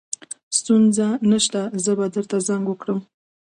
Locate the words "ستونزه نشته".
0.57-1.61